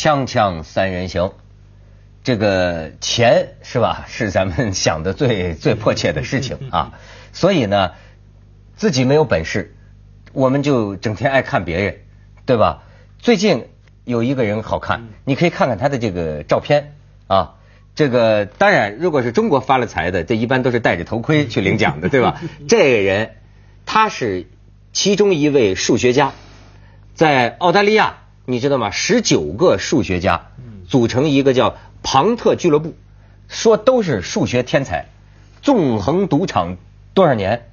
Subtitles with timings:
[0.00, 1.34] 锵锵三人行，
[2.24, 4.06] 这个钱是吧？
[4.08, 6.98] 是咱们想的最 最迫切的事情啊。
[7.34, 7.92] 所以呢，
[8.76, 9.76] 自己没有本事，
[10.32, 11.96] 我们就整天爱看别人，
[12.46, 12.82] 对吧？
[13.18, 13.68] 最近
[14.04, 16.94] 有一个人好看，你可以看看他的这个照片
[17.26, 17.56] 啊。
[17.94, 22.40] 这个当然，如果是中国发了财的，这一般都是戴着头盔去领奖的，对吧？
[22.66, 23.32] 这个人
[23.84, 24.46] 他是
[24.94, 26.32] 其中一位数学家，
[27.12, 28.19] 在澳大利亚，
[28.50, 28.90] 你知道吗？
[28.90, 30.48] 十九个数学家
[30.88, 32.94] 组成一个叫庞特俱乐部，
[33.48, 35.06] 说都是数学天才，
[35.62, 36.76] 纵横赌场
[37.14, 37.66] 多少年？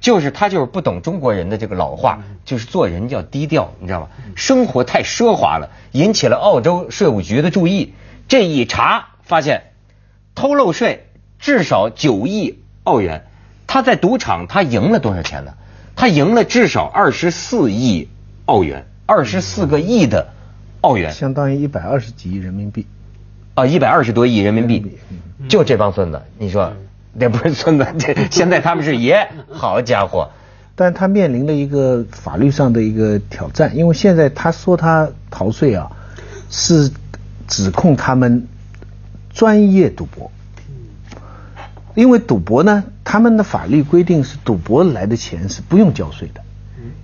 [0.00, 4.08] 就是他就是不懂中国人的这个老话，就是做人要低调，你知道吗？
[4.34, 7.94] 生活太奢华了，引起了澳洲税务局的注意。
[8.28, 9.72] 这一查发现，
[10.34, 11.06] 偷漏税
[11.38, 13.26] 至少九亿澳元。
[13.66, 15.54] 他在赌场他赢了多少钱呢？
[15.94, 18.08] 他赢了至少二十四亿
[18.46, 20.28] 澳元，二十四个亿的
[20.80, 22.86] 澳元，相当于一百二十几亿人民币。
[23.54, 24.96] 啊，一百二十多亿人民币，
[25.50, 26.72] 就这帮孙子，你说？
[27.12, 30.30] 那不是孙子， 这现在他们是爷，好家伙！
[30.74, 35.92] 但他面临了一个法律上的一个挑战，因为现在他说他逃税啊，
[36.48, 36.90] 是
[37.46, 38.48] 指控他们
[39.34, 40.30] 专业赌博。
[41.94, 46.40] 因为赌博呢，他们的法律规定是赌博来的钱是不用交税的，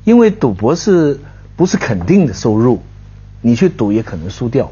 [0.04, 1.20] 因为赌博是
[1.58, 2.80] 不是肯定的收入，
[3.42, 4.70] 你去赌也可能输掉，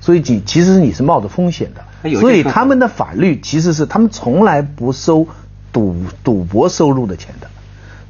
[0.00, 1.84] 所以你其实你是冒着风险的。
[2.20, 5.26] 所以他们的法律其实是他们从来不收
[5.72, 7.48] 赌赌博收入的钱的，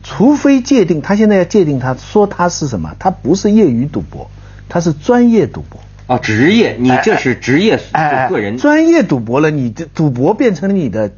[0.05, 4.31] 除非界定他现在要界定他说他是什么，他不是业余赌博，
[4.69, 5.81] 他是专业赌博。
[6.07, 7.81] 哦，职业，你这是职业
[8.29, 11.11] 个人专业赌博了，你这赌博变成了你的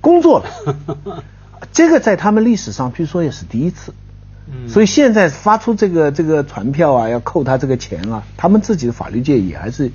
[0.00, 1.22] 工作了，
[1.72, 3.92] 这个在他们历史上据说也是第一次。
[4.68, 9.90] 所以现在发出这个这个传票啊，要扣他这个钱啊，他们自己的法律界也还是。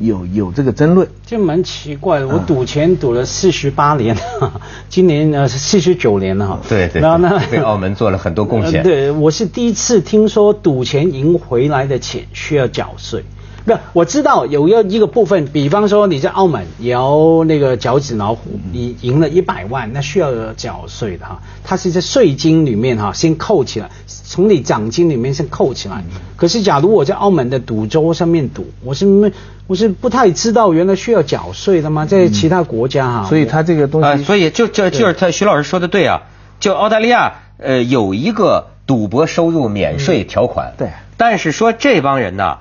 [0.00, 2.28] 有有这个争论，这蛮奇怪的。
[2.28, 4.16] 我赌钱赌了四十八年，
[4.88, 6.60] 今年呢是四十九年了哈。
[6.68, 7.02] 对对。
[7.02, 8.84] 然后呢，对澳门做了很多贡献。
[8.84, 13.24] 对，我是第一次听说赌钱赢回来的钱需要缴税。
[13.68, 21.40] 不，我知道有一一个部分，比方说你在澳门摇那个脚趾老虎，你赢了一百万，那需要缴税的哈。
[21.62, 26.02] 它是在税金里面哈先扣起来，从你奖金里面先扣起来。
[26.36, 29.30] 可是假如我在澳门的赌桌上面赌，我是没。
[29.68, 32.06] 我是不太知道原来需要缴税的吗？
[32.06, 36.22] 在其他国家哈，所以他这个东西，所以就就就是他徐老师说的对啊，
[36.58, 42.56] 就澳大利亚呃有一个赌博收入免税条款，对，但是说这帮人呢，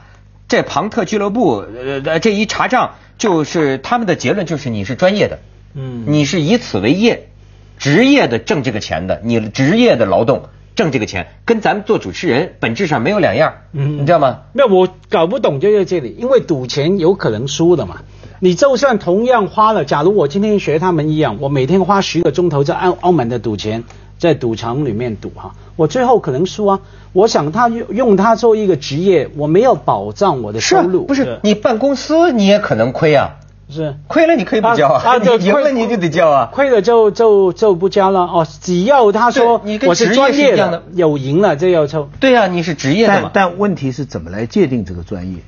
[0.48, 1.64] 这庞特俱乐部
[2.06, 5.40] 呃这一查账，就是他们的结论就是你是专业的，
[5.74, 7.30] 嗯，你是以此为业，
[7.78, 10.44] 职业的挣这个钱的，你职业的劳动。
[10.78, 14.42] 挣这个钱跟咱们做主持人本质上没有两样，嗯，你知道吗？
[14.54, 18.04] 那我搞不懂就在这里，因为赌钱有可能输的嘛。
[18.40, 23.86] 你就算同样花了，假如我今天学他们一样，我每天花十个钟头在澳澳门的赌钱，
[24.18, 26.80] 在赌场里面赌哈，我最后可能输啊。
[27.14, 33.36] 我想他用用他做一个职业，我没有保障我的收入，不是你办公司你也可能亏啊。
[33.70, 38.48] 是亏了你可以不交啊， 你赢了你就得交啊，亏了就就就不交了哦。
[38.62, 42.10] 只要他说我是专业的，有赢了就要抽。
[42.22, 43.30] 对啊，你是职业的嘛。
[43.34, 45.40] 但问题是怎么来界定这个专业？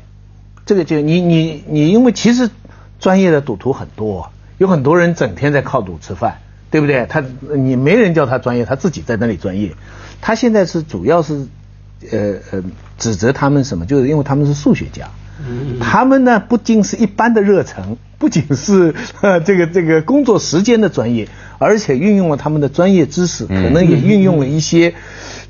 [0.66, 2.50] 这个就你你你，因为其实
[3.00, 6.40] 专业的赌徒很多，有很多人整天在靠赌吃饭，
[6.72, 7.06] 对不对？
[7.07, 7.24] 他
[7.56, 9.74] 你没人叫他专业，他自己在那里专业。
[10.22, 11.47] 他现在是主要是
[12.12, 12.63] 呃呃
[12.97, 13.85] 指责他们什么？
[13.85, 15.09] 就是因为他们是数学家。
[15.80, 24.96] 他们呢，不仅是一般的热忱， 不仅是呃这个这个工作时间的专业，而且运用了他们的专业知识，可能也运用了一些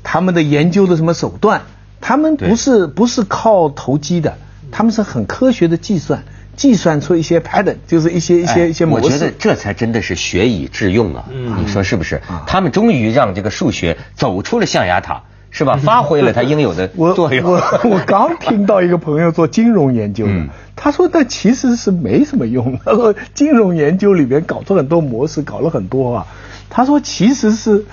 [0.04, 1.62] 他们的研究的什么手段。
[2.00, 4.38] 他们不是不是靠投机的，
[4.70, 6.22] 他们是很科学的计算，
[6.60, 9.06] 计算出一些 pattern，就是一些一些一些模式。
[9.06, 11.24] 我觉得这才真的是学以致用啊！
[11.58, 12.20] 你说是不是？
[12.46, 15.22] 他们终于让这个数学走出了象牙塔。
[15.52, 15.76] 是吧？
[15.82, 17.50] 发挥了它应有的作用。
[17.50, 20.46] 我我我刚听到一个朋友做金融研究的，
[20.76, 22.78] 他说那其实是没什么用。
[22.84, 26.26] 他说金融研究里面搞出很多模式，搞了很多啊。
[26.68, 27.84] 他说其实是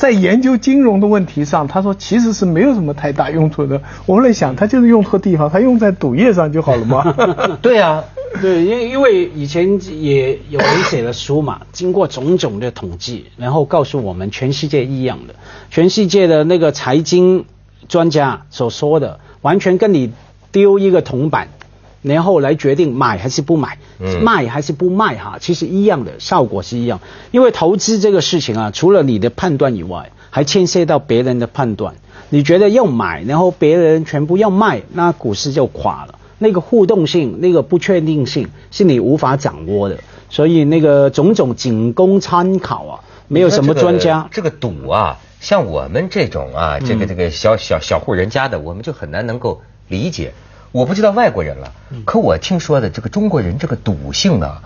[0.00, 3.82] 在研究金融的问题上，他说其实是没有什么太大用处的。
[4.06, 7.14] 我后来想，他就是用错地方，他用在赌业上就好了吗？
[7.60, 8.02] 对啊。
[8.40, 15.34] 对，因因为以前也有人写了书嘛，经过种种的统计，然后告诉我们全世界一样的，
[15.70, 17.44] 全世界的那个财经
[17.86, 20.12] 专家所说的，完全跟你
[20.50, 21.48] 丢一个铜板，
[22.02, 23.78] 然后来决定买还是不买，
[24.22, 27.00] 卖还是不卖哈，其实一样的效果是一样。
[27.30, 31.94] 因为投资这个事情啊，除了你的判断以外，还牵涉到别人的判断。
[32.30, 36.14] 你觉得要买，然后别人全部要卖，那股市就垮了。
[36.38, 39.98] 那个互动性、那个不确定性是你无法掌握的，
[40.30, 44.26] 所以那个种种仅供参考啊，没有什么专家。
[44.30, 50.32] 这个赌啊，像我们这种啊，这个这个小小小户人家的，我们就很难能够理解。
[50.72, 51.72] 我不知道外国人了，
[52.04, 54.58] 可我听说的这个中国人这个赌性呢，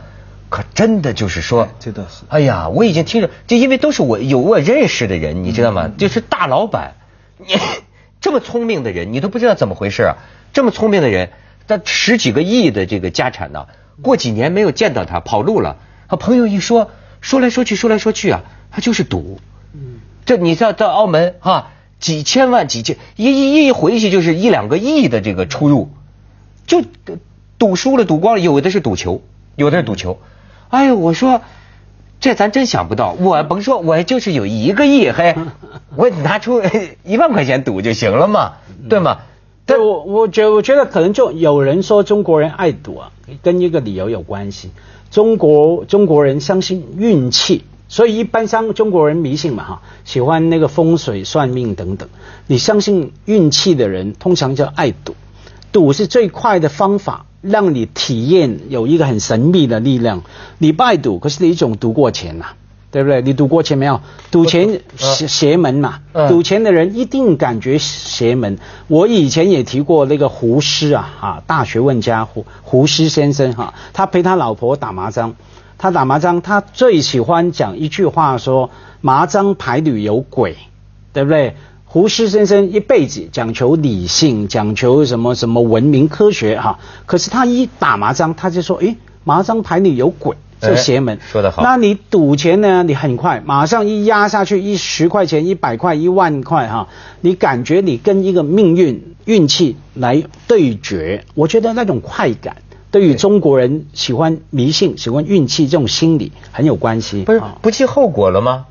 [0.51, 2.25] 可真的就是说，这倒是。
[2.29, 5.91] 哎呀，我已经听着，就因为都是我有我认识的人，你知道吗？
[5.97, 6.95] 就是大老板，
[7.39, 7.47] 你
[8.21, 10.17] 这么聪明的人，你都不知道怎么回事啊！
[10.53, 11.31] 这么聪明的人，
[11.67, 13.67] 他十几个亿的这个家产呢，
[14.03, 15.77] 过几年没有见到他，跑路了。
[16.07, 16.91] 和朋友一说，
[17.23, 19.41] 说来说去，说来说去啊，他就是赌。
[19.73, 21.71] 嗯，这你知道到澳门哈？
[22.01, 25.89] 几千万、几千一一一回去就是一两个亿的这个出入，
[26.67, 26.83] 就
[27.59, 29.23] 赌输了、赌光了，有的是赌球，
[29.57, 30.19] 有的是赌球。
[30.69, 31.41] 哎呦，我说
[32.21, 35.35] 这咱真想不到，我甭说，我就是有一个亿，嘿，
[35.97, 36.63] 我拿出
[37.05, 38.55] 一万块钱赌就行了嘛，
[38.89, 39.19] 对吗？
[39.67, 43.13] 对，我我觉我觉得可能就有人说中国人爱赌啊，
[43.43, 44.71] 跟一个理由有关系。
[45.11, 47.63] 中国中国人相信运气。
[47.89, 52.09] 所以一般像中国人迷信嘛哈，喜欢那个风水算命等等。
[52.47, 55.15] 你相信运气的人，通常叫爱赌，
[55.71, 60.23] 赌是最快的方法，让你体验有一个很神秘的力量。
[60.59, 62.47] 你不爱赌，可是一种赌过钱呐，
[62.91, 63.21] 对不对？
[63.23, 64.01] 你赌过钱没有？
[64.31, 68.59] 赌钱邪邪门嘛，赌钱的人一定感觉邪门。
[68.89, 75.37] 我以前也提过那个胡适啊，哈，大学问家胡胡适先生哈，他陪他老婆打麻将。
[75.79, 80.57] 他打麻将，他最喜欢讲一句话，说麻将牌里有鬼，
[81.13, 81.57] 对不对？
[81.87, 91.21] 胡适先生一辈子讲求理性，讲求什么什么文明科学哈，可是他一打麻将，他就说，诶，麻将牌里有鬼，这邪门。
[91.31, 91.63] 说得好。
[91.63, 92.83] 那你赌钱呢？
[92.83, 96.89] 你很快马上一压下去，一十块钱、一百块、一万块哈，
[97.21, 102.57] 你感觉你跟一个命运、运气来对决，我觉得那种快感。
[102.95, 107.25] 对于中国人喜欢迷信、喜欢运气这种心理很有关系。
[107.25, 108.67] 不是不计后果了吗？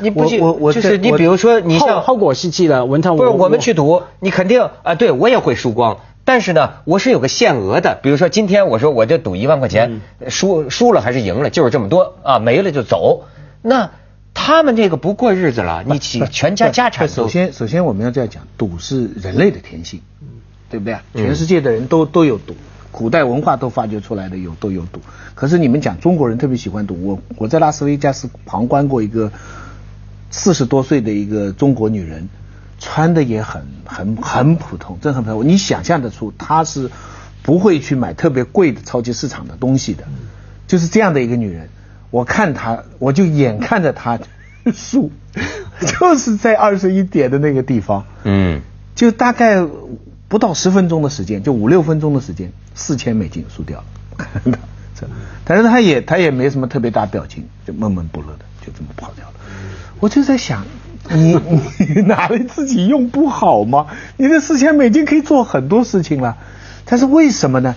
[0.00, 5.96] 你不计，就是你比如说你像后果是记了，文涛不是我们去赌，你肯定啊，对我也会输光。
[6.26, 13.24] 但是呢，我是有个限额的，比如说今天我说我就赌一万块钱，输输了还是赢了，就是这么多啊，没了就走。
[13.62, 13.92] 那
[14.34, 17.08] 他们这个不过日子了，你起全家家产。
[17.08, 20.02] 首先，首先我们要这样讲，赌是人类的天性，
[20.68, 21.02] 对不对啊？
[21.14, 22.54] 全世界的人都都有赌。
[22.96, 25.00] 古代文化都发掘出来的有都有赌，
[25.34, 26.96] 可是你们讲中国人特别喜欢赌。
[27.02, 29.32] 我我在拉斯维加斯旁观过一个
[30.30, 32.28] 四十多岁的一个中国女人，
[32.78, 35.48] 穿的也很很很普通，真很普通。
[35.48, 36.88] 你想象得出她是
[37.42, 40.04] 不会去买特别贵的超级市场的东西的，
[40.68, 41.70] 就是这样的一个女人。
[42.12, 44.20] 我看她，我就眼看着她
[44.72, 45.10] 输，
[45.80, 48.60] 就是在二十一点的那个地方，嗯，
[48.94, 49.66] 就大概
[50.28, 52.52] 不到十分钟的时间，就五六分钟的时间。
[52.74, 53.78] 四千美金输掉
[54.18, 54.58] 了，
[55.44, 59.34] 但是他也他也没什么特别大表情，就闷闷不乐的就这么跑掉了。
[60.00, 60.64] 我就在想，
[61.10, 61.38] 你
[61.94, 63.86] 你拿来自己用不好吗？
[64.16, 66.36] 你这四千美金可以做很多事情了，
[66.84, 67.74] 但是为什么呢？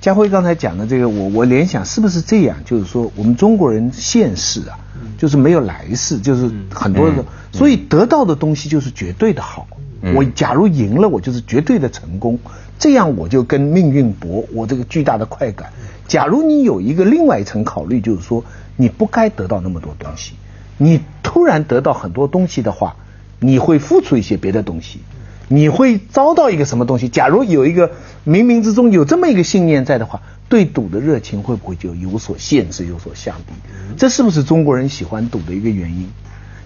[0.00, 2.56] 家辉刚才讲的这个，我我联想是不是这样？
[2.64, 4.78] 就是说我们中国人现世啊，
[5.18, 9.66] 就是没有来世，就是很多的，所以得到的东西就是绝对的好。
[10.14, 12.38] 我假如赢了，我就是绝对的成功。
[12.78, 15.72] 这样我就跟命运搏，我这个巨大的快感。
[16.06, 18.44] 假如你有一个另外一层考虑，就是说
[18.76, 20.34] 你不该得到那么多东西，
[20.76, 22.94] 你突然得到很多东西的话，
[23.40, 25.00] 你会付出一些别的东西，
[25.48, 27.08] 你会遭到一个什么东西？
[27.08, 27.90] 假如有一个
[28.26, 33.52] 冥冥之中有这么一个信念在的话，对赌的热情会不会就有所限制、有所降低？
[33.96, 36.08] 这是不是中国人喜欢赌的一个原因？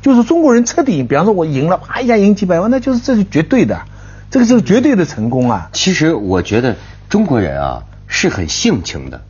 [0.00, 3.82] 就是中国人彻底，比方说我赢了，啪一下赢几百万，那就是这是绝对的。
[4.30, 5.68] 这个是绝对的成功啊！
[5.74, 6.76] 其实我觉得
[7.10, 9.20] 中国人啊是很性情的，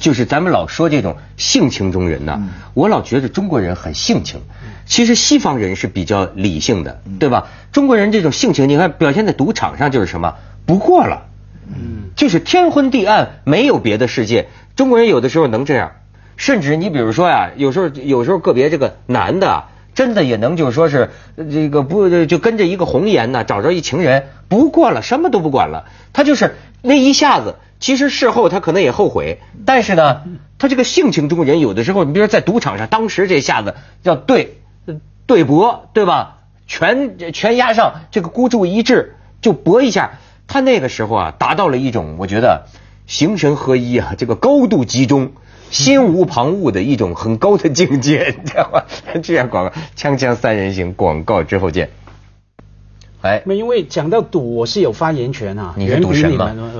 [0.00, 2.42] 就是咱们老说这种性情中人呢，
[2.74, 4.40] 我老觉得中国人很性情。
[4.84, 7.48] 其实西方人是比较理性的，对吧？
[7.72, 10.34] 中国人这种性情，你看表现在赌场上就是什么？
[10.64, 11.26] 不过了，
[11.68, 14.48] 嗯，就是天昏地暗，没有别的世界。
[14.74, 15.92] 中国人有的时候能这样，
[16.36, 19.48] 甚至你比如说呀，有时候有时候个别这个男的。
[19.48, 21.08] 啊真的也能就说是
[21.50, 25.86] 这个不就跟着一个红颜呢，找着一情人，不过了，什么都不管了。
[26.12, 30.22] 他就是那一下子，其实事后他可能也后悔，但是呢，
[30.58, 34.58] 他这个性情中人有的时候，你比如说在赌场上，当时这下子叫对
[35.26, 36.38] 对搏，对吧？
[36.66, 42.66] 全全压上，这个孤注一掷就搏一下，他那个时候啊，达到了一种我觉得
[43.06, 45.32] 形神合一啊，这个高度集中。
[45.68, 48.84] 心无旁骛的一种很高的境界，你知道吗？
[49.20, 51.90] 这样广告，锵锵三人行，广告之后见。
[53.22, 56.36] 哎，那因为讲到赌，我是有发言权啊，你是赌神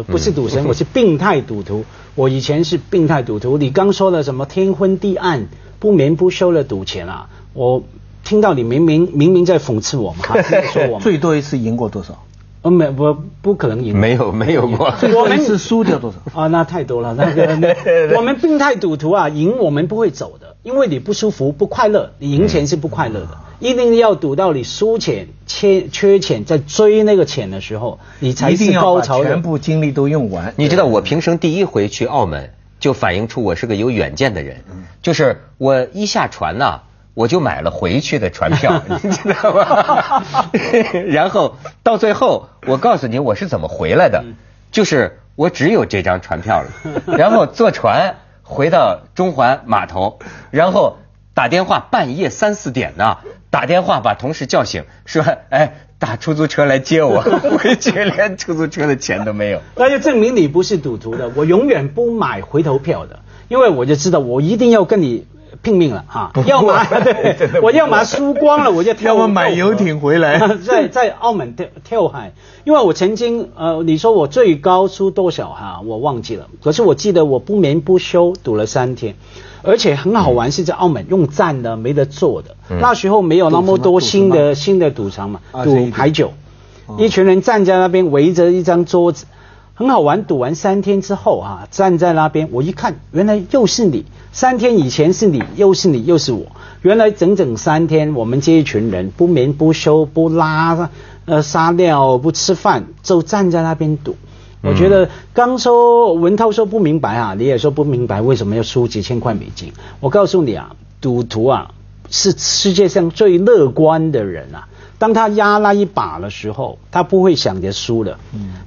[0.07, 1.85] 不是嗯赌神， 我是病态赌徒。
[2.15, 3.59] 我以前是病态赌徒。
[3.59, 7.83] 你刚说了什么天昏地暗、不眠不休的赌钱啊，我
[8.25, 12.23] 听到你明明明明在讽刺我嘛， 哈在说我们，最多一次赢过多少？
[12.67, 16.41] 呃没我不可能赢，没有没有过我们是输掉多少？
[16.41, 17.15] 啊，那太多了。
[17.15, 17.77] 那个，那
[18.19, 23.29] 我们病态赌徒啊，赢我们不会走的，因为你不舒服、不快乐，你赢钱是不快乐的。
[23.61, 29.23] 一定要赌到你输钱、缺缺钱，在追那个钱的时候，你才是一定要把高潮。
[29.23, 30.53] 全部精力都用完。
[30.57, 34.65] 你知道我平生第一回去澳门，就反映出我是个有远见的人。
[34.71, 36.81] 嗯就是我一下船呐、
[37.17, 40.23] 我就买了回去的船票， 你知道吗？
[41.09, 44.35] 然后到最后，我告诉你我是怎么回来的，嗯
[44.71, 50.19] 就是我只有这张船票了， 然后坐船回到中环码头，
[50.51, 50.99] 然后
[51.33, 53.17] 打电话，半夜三四点呢，
[53.49, 59.63] 打电话把同事叫醒，说，哎，打出租车来接我，回去连出租车的钱都没有。
[59.77, 61.31] 那就证明你不是赌徒的。
[61.35, 65.27] 我永远不买回头票的，因为我就知道我一定要跟你
[65.67, 66.31] 拼命了哈。
[66.47, 69.15] 要么 对，我要么输光了我就跳。
[69.15, 72.33] 要么买游艇回来 在在澳门跳跳海，
[72.63, 76.47] 因为我曾经呃，你说我最高输多少哈，我忘记了。
[76.63, 79.17] 可是我记得我不眠不休赌了三天。
[79.63, 82.55] 而且很好玩，是在澳门用站的，没得坐的。
[82.71, 86.29] 嗯那时候没有那么多新的新的赌场嘛，赌牌九。
[86.29, 89.27] 哦一群人站在那边围着一张桌子，
[89.77, 90.25] 很好玩。
[90.25, 94.07] 赌完三天之后啊，站在那边，我一看，原来又是你。
[94.33, 96.47] 三天以前是你，又是你，又是我。
[96.81, 100.91] 原来整整三天，我们这一群人不眠不休，不拉
[101.27, 104.17] 呃撒尿，不吃饭，就站在那边赌。
[104.63, 109.73] 我觉得刚说文涛说不明白啊，你也说不明白为什么要输几千块美金。
[110.01, 111.71] 我告诉你啊，赌徒啊
[112.11, 114.67] 是世界上最乐观的人啊。
[114.99, 118.19] 当他压那一把的时候，他不会想着输了，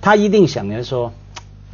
[0.01, 1.11] 他一定想着说，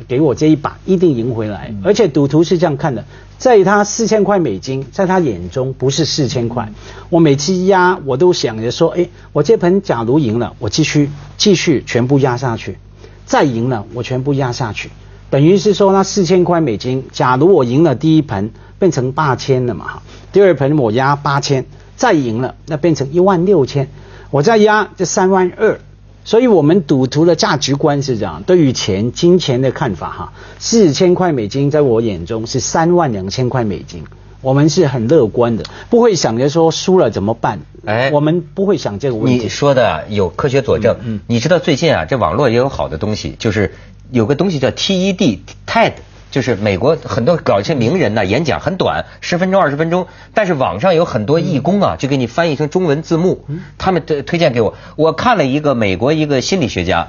[0.07, 1.73] 给我这一把一定赢回来。
[1.83, 3.03] 而且赌徒是这样看的，
[3.37, 6.71] 在他四千块美金，在他眼中不是四千块。
[7.09, 12.77] 我每次压，我都想着说，哎，我这盆假如赢了，我继续继续全部压下去。
[13.25, 14.91] 再赢了，我全部压下去，
[15.31, 19.85] 等于是说那四千块美金，假如我赢了第一盆，变成八千了嘛。
[19.85, 23.89] 哈，第二盆我压八千，再赢了，那变成一万六千，
[24.35, 25.79] 我再压这三万二，
[26.25, 34.03] 所以我们赌徒的价值观是这样，对于钱、金钱的看法哈，四千块美金在我眼中是三万两千块美金。
[34.41, 37.61] 我们是很乐观的，不会想着说输了怎么办。
[37.85, 39.43] 哎我们不会想这个问题。
[39.43, 40.97] 你说的有科学佐证。
[41.05, 43.73] 嗯嗯你知道最近啊，这网络也有好的东西，就是
[44.11, 45.93] 有个东西叫 TED TED，
[46.35, 53.45] 就是美国很多搞一些名人呢、演讲很短，十分钟二十分钟，但是网上有很多义工啊，就给你翻译成中文字幕。
[53.77, 57.07] 他们推推荐给我，我看了一个美国一个心理学家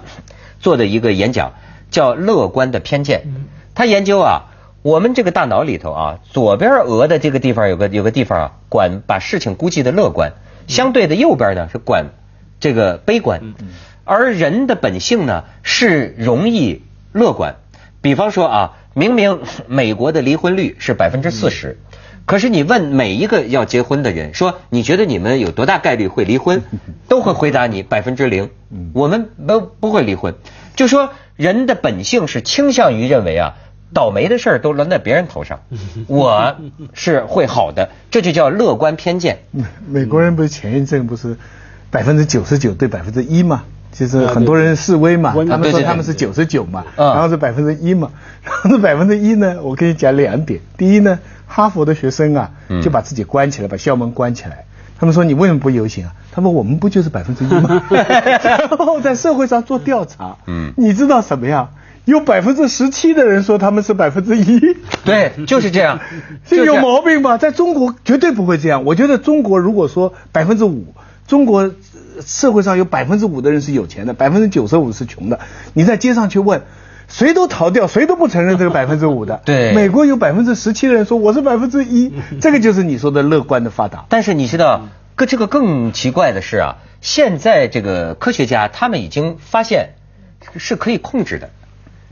[0.60, 1.54] 做的一个演讲，
[1.90, 3.22] 叫《乐观的偏见》。
[3.74, 4.52] 他研究啊。
[4.82, 10.34] 我们这个大脑里头啊，左边额的这个地方有个有个地方啊，管把事情估计的乐观，
[10.68, 12.10] 相对的右边呢是管
[12.60, 13.42] 这个悲观，
[14.04, 17.56] 而人的本性呢是容易乐观。
[18.00, 21.78] 比方说啊，明明美国的离婚率是百分之四十，
[22.24, 26.62] 可是你问每一个要结婚的人说，你觉得你们有多大概率会离婚，
[27.06, 28.48] 都会回答你百分之零，
[28.94, 30.34] 我们不不会离婚。
[30.76, 33.56] 就说人的本性是倾向于认为啊。
[33.94, 35.60] 倒霉的事儿都轮在别人头上，
[36.08, 36.56] 我
[36.92, 39.38] 是会好的，这就叫乐观偏见。
[39.86, 41.36] 美国人不是前一阵不是
[41.88, 43.62] 百分之九十九对百分之一嘛？
[43.98, 48.10] 就是很多人示威嘛，啊他们说他们是九十九嘛，嗯然后是百分之一嘛，
[48.44, 54.64] 然后这百分之一呢，我跟你讲两点，第一呢，哈佛的学生啊嗯就把自己关起来，把校门关起来。
[54.98, 56.12] 他们说你为什么不游行啊？
[56.32, 57.82] 他们我们不就是百分之一吗？
[57.90, 61.68] 然后在社会上做调查，嗯你知道什么呀？
[62.06, 64.60] 有百分之十七的人说他们是百分之一，
[65.04, 65.98] 对，就是这样，
[66.46, 67.36] 这有毛病吧？
[67.36, 68.84] 在中国绝对不会这样。
[68.84, 70.94] 我觉得中国如果说百分之五，
[71.26, 71.72] 中国呃
[72.24, 75.40] 社会上有百分之五的人是有钱的，百分之九十五是穷的。
[75.74, 76.62] 你在街上去问，
[77.08, 79.40] 谁都逃掉，谁都不承认这个 百分之五的。
[79.44, 84.06] 对美国有百分之十七的人说我是百分之一，这个就是你说的乐观的发达。
[84.08, 89.90] 但是你知道，更这个更奇怪的是啊，现在这个科学家他们已经发现
[90.56, 91.50] 是可以控制的，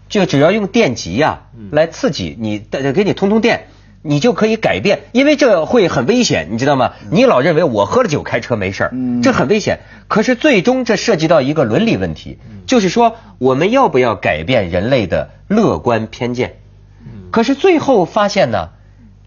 [0.09, 3.69] 就只要用电极呀、来刺激你，的给你通通电。
[4.07, 6.93] 你就可以改变，因为这会很危险，你知道吗？
[7.11, 8.91] 你老认为我喝了酒开车没事
[9.23, 9.81] 这很危险。
[10.09, 16.57] 可是最终这涉及到一个伦理问题，就是说我们要不要改变人类的乐观偏见？
[17.31, 18.69] 可是最后发现呢，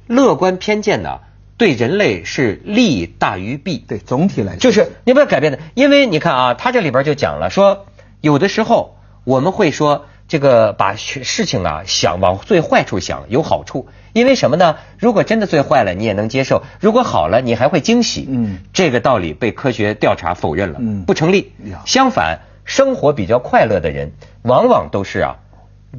[0.06, 1.22] 乐观偏见呢，
[1.58, 3.84] 对人类是利大于弊。
[3.88, 7.88] 对，总体来说就是你不要改变的，因为你看啊，他这里边就讲了说，
[8.22, 14.78] 有的时候我们会说这个把事事情啊想往最坏处想有好处，因为什么呢？
[14.98, 18.26] 如果真的最坏了，你也能接受；如果好了，你还会惊喜。
[18.28, 21.54] 嗯这个道理被科学调查否认了，嗯不成立。
[21.86, 25.36] 相反，生活比较快乐的人，往往都是啊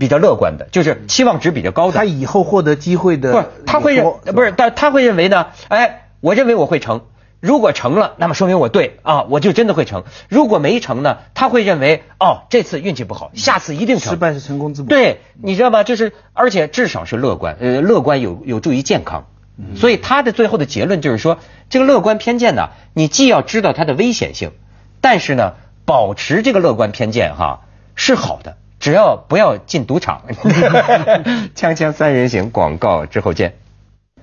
[0.01, 1.97] 比较乐观的，就是期望值比较高的。
[1.97, 5.47] 他以后获得机会的不是，他会认不是，但他会认为呢？
[5.69, 7.03] 哎，我认为我会成。
[7.41, 10.05] 如果成了，那么说明我对啊，我就真的会成。
[10.29, 14.11] 如果没成呢，他会认为哦，这次运气不好，下次一定成。
[14.11, 14.89] 失败是成功之母。
[14.89, 15.85] 对，你知道吗？
[15.85, 19.27] 就是而且至少是乐观，呃，乐观有有助于健康。
[19.75, 24.53] 所以他的最后的结论就是说，这个乐观偏见呢，你既要知道它的危险性，
[25.01, 25.55] 但是呢，
[25.85, 27.63] 保持这个乐观偏见哈
[27.97, 30.23] 是好的，只要不要进赌场。
[31.57, 33.57] 锵锵三人行广告之后见。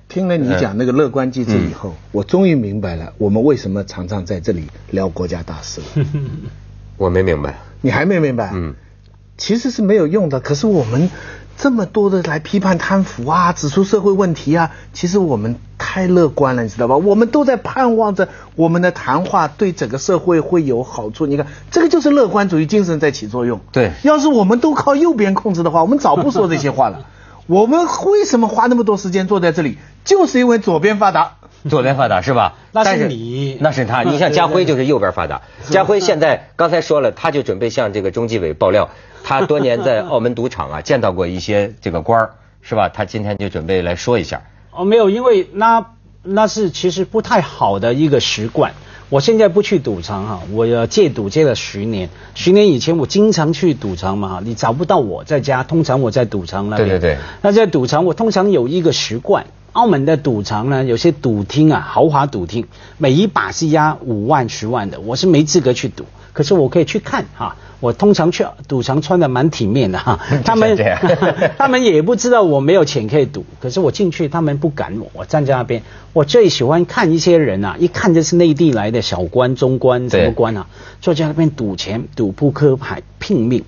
[0.08, 6.06] 听了你讲那个乐观机制以后，我终于明白了我们为什么常常在这里聊国家大事了。
[6.96, 7.58] 我没明白。
[7.80, 8.52] 你还没明白？
[8.54, 8.74] 嗯，
[9.36, 10.40] 其实是没有用的。
[10.40, 11.10] 可是我们
[11.58, 16.96] 这么多的来批判贪腐啊，指出社会问题啊，其实我们太乐观了，你知道吧？
[16.96, 21.26] 我们都在盼望着我们的谈话对整个社会会有好处。
[21.26, 23.60] 你看，这个就是乐观主义精神在起作用。
[23.72, 27.04] 对要是我们都靠右边控制的话，我们早不说这些话了。
[27.46, 29.78] 我们为什么花那么多时间坐在这里？
[30.04, 31.36] 就是因为左边发达。
[31.68, 32.54] 左边发达是吧？
[32.72, 34.02] 那是但你那是他。
[34.04, 35.42] 你像家辉就是右边发达。
[35.68, 38.90] 家辉现在刚才说了，他就准备向这个中纪委爆料，
[39.24, 42.30] 他多年在澳门赌场啊见到过一些这个官儿，
[42.62, 42.88] 是吧？
[42.88, 44.42] 他今天就准备来说一下。
[44.72, 45.86] 哦，没有，因为那
[46.22, 48.74] 那是其实不太好的一个习惯。
[49.08, 52.10] 我现在不去赌场哈，我要戒赌戒了十年。
[52.34, 56.88] 十年以前我经常去赌场嘛，你找不到我在家，通常我在赌场那边。
[56.88, 62.66] 对对对那在赌场我通常有一个习惯，澳门的赌场呢，有些赌厅啊，豪华赌厅，
[62.98, 66.04] 每一把是押五万、十万的，我是没资格去赌，
[66.36, 67.56] 可是我可以去看哈。
[67.80, 70.76] 我通常去赌场穿的蛮体面的哈， 他们
[71.58, 75.82] 他们也不知道我没有钱可以赌，可是我进去他们不赶我，我站在那边。
[76.14, 80.66] 我最喜欢看一些人啊，一看就是内地来的小官、中官什么官啊，
[81.02, 83.62] 坐在那边赌钱、赌扑克牌，拼命。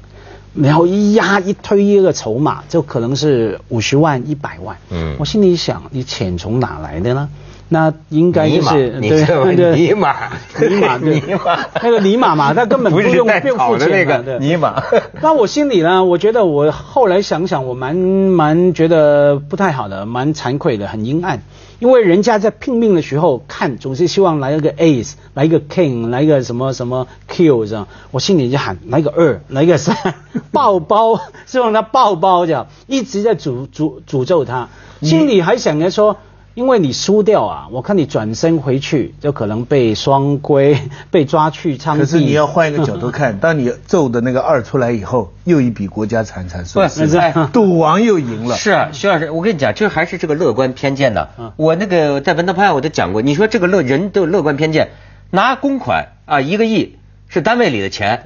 [0.54, 4.76] 然后一压一推一个筹码，就可能是五十万、一百万。
[4.90, 7.28] 嗯我心里想，你钱从哪来的呢？
[7.70, 9.76] 那应该就是你知道吗对。
[9.76, 10.14] 尼玛
[10.58, 11.20] 尼玛 对。
[11.20, 11.66] 尼玛。
[11.82, 14.82] 那个尼玛嘛，他根本不是用带不用付钱的那个尼玛。
[15.20, 21.42] 那我心里呢，我觉得我后来想想，我蛮蛮觉得不太好的，蛮惭愧的，很阴暗。
[21.78, 29.96] 因为人家在拼命的时候看，总是希望来一个 ace，来一个 king，来一个什么什么 q 这样，我心里就喊来个二，来个三，
[30.50, 34.68] 爆包，希望他爆包这样，一直在诅诅诅咒他，
[35.02, 36.16] 心里还想着说。
[36.58, 40.76] 因为你输掉啊，我看你转身回去就可能被双规，
[41.08, 42.00] 被抓去枪毙。
[42.00, 47.06] 可是你要换一个角度看， 当你揍的那个二出来以后，又一笔国家财产损失
[47.52, 48.56] 赌王又赢了。
[48.56, 51.30] 是啊，徐老师，我跟你讲，这还是这个乐观偏见的。
[51.38, 54.90] 嗯我那个在文道派我都讲过，你说这个乐人都有乐观偏见，
[55.30, 56.96] 拿公款啊一个亿
[57.28, 58.24] 是单位里的钱，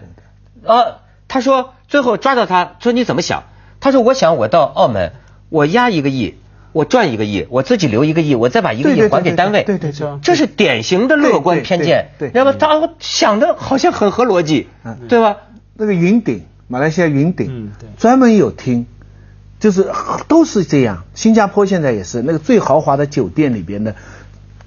[0.65, 3.43] 呃，他说最后抓到他说你怎么想？
[3.79, 5.13] 他说我想我到澳门，
[5.51, 6.37] 我押一个亿。
[6.73, 9.63] 我赚一个亿，我自己留一个亿，我再把一个亿还给单位。
[9.65, 12.09] 对对对对这是典型的乐观偏见。
[12.19, 15.37] 对对对要么他想的好像很合逻辑，嗯对吧？
[15.75, 18.87] 那个云顶，马来西亚云顶，嗯对专门有厅，
[19.61, 19.91] 就是
[20.29, 21.05] 都是这样。
[21.15, 23.95] 新加坡现在也是那个最豪华的酒店里边的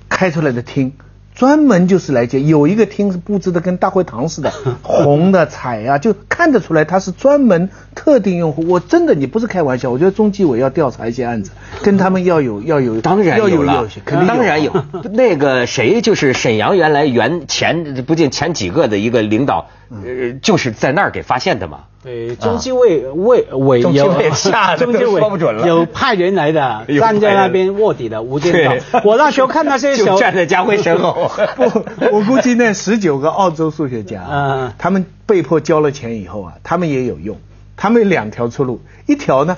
[0.09, 0.93] 开出来的厅，
[1.35, 2.41] 专门就是来接。
[2.41, 8.65] 有一个厅是布置的跟大会堂似的， 红的彩啊，就看得出来它是专门特定用户。
[8.67, 11.51] 我真的你不是开玩笑，我觉得中纪委要调查一些案子，
[11.83, 14.73] 跟他们要有要有当然要有了有，肯定当然有。
[15.11, 21.79] 那个谁，就是沈阳原来原前不仅前几个的一个领导，呃，就是在那儿给发现的嘛。
[22.03, 23.91] 对，中纪委委委有
[24.77, 29.01] 中纪委说不准了有派人来的， 有站在那边卧底的无间对道。
[29.03, 31.31] 我那时候看那些 就小站在家辉身后。
[31.55, 31.63] 不，
[32.11, 37.37] 我估计那十九个澳洲数学家啊嗯，他们被迫交了钱以后啊，他们也有用。
[37.77, 39.57] 他们有两条出路，一条呢，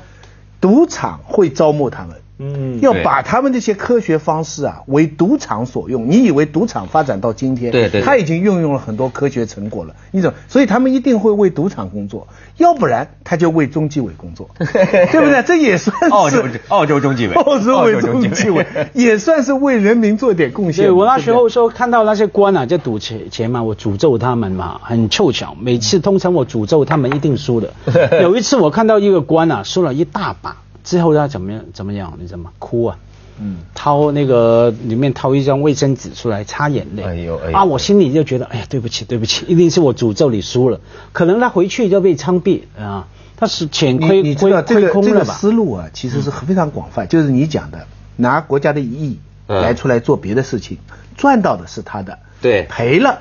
[0.59, 6.09] 赌场会招募他们，嗯要把他们这些科学方式啊为赌场所用。
[6.09, 10.37] 你以为赌场发展到今天，对对对他已经运用了很多科学成果了，你怎么？
[10.47, 15.43] 所以他们一定会为赌场工作，要不然他就为中纪委工作， 对不对？
[15.43, 20.85] 这也算是 澳洲澳洲中纪委澳洲为中纪委中纪委也算是为人民做点贡献。
[20.85, 25.55] 对我那时候说看到那些官啊在赌钱钱嘛，我诅咒他们嘛，很凑巧。
[25.59, 27.73] 每次通常我诅咒他们一定输的。
[28.21, 32.13] 有一次我看到一个官啊输了一大把，之后他怎么样怎么样？
[32.17, 32.51] 你知道吗？
[32.59, 32.97] 哭啊！
[33.39, 37.03] 嗯，掏那个里面掏一张卫生纸出来擦眼泪。
[37.03, 40.79] 哎呦哎呦啊，我心里就觉得，哎呀，对不起对不起，一定是我诅咒你输了，
[41.11, 45.33] 可能他回去就被枪毙啊，他是钱亏你你知道亏这个这个亏空了吧？
[45.33, 50.77] 思路啊，其实是非常广泛，就是你讲的，拿国家的一亿嗯来出来做别的事情，
[51.17, 53.19] 赚到的是他的，对赔了。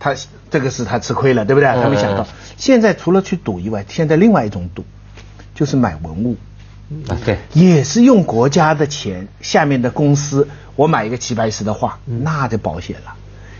[0.00, 0.16] 他
[0.50, 1.68] 这个是他吃亏了，对不对？
[1.80, 4.82] 他没想到嗯，现在除了去赌以外，现在另外一种赌，
[5.54, 6.36] 就是买文物。
[7.08, 12.22] 啊，对，也是用国家的钱，下面的公司，我买一个齐白石的画，嗯。
[12.22, 13.14] 那就保险了，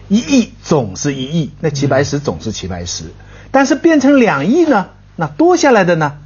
[0.08, 3.04] 一亿总是一亿，那齐白石总是齐白石，
[3.50, 6.18] 但是变成两亿呢，那多下来的呢，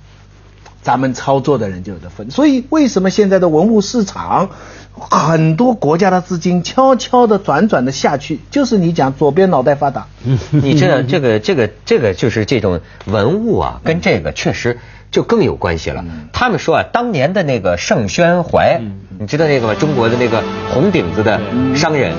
[0.83, 2.31] 咱们操作的人就有的分。
[2.31, 4.51] 所以为什么现在的文物市场，
[4.99, 10.07] 很多国家的资金悄悄的转转的下去，就是你讲左边脑袋发达，
[10.51, 14.79] 你知道这个这个这个就是这种文物啊，跟这个确实
[15.11, 16.05] 就更有关系了。
[16.33, 18.81] 他们说啊，当年的那个盛宣怀，
[19.19, 19.75] 你知道那个吗？
[19.75, 21.39] 中国的那个红顶子的
[21.75, 22.13] 商人，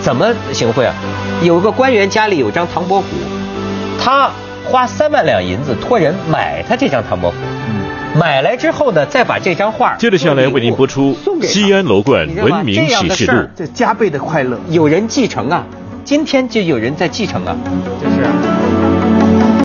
[0.00, 0.94] 怎么行贿啊？
[1.42, 3.06] 有个官员家里有张唐伯虎，
[4.02, 4.30] 他
[4.64, 7.36] 花三万两银子托人买他这张唐伯虎，
[8.14, 14.58] 买来之后呢，再把这张画接着下来为您播出送给他西安楼冠你知道吗文明这样启示录的事儿这加倍的快乐。
[14.70, 15.66] 有人继承啊，
[16.04, 17.56] 今天就有人在继承啊，
[18.00, 18.63] 就是。